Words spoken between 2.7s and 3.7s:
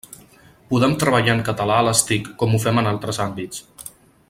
en altres àmbits.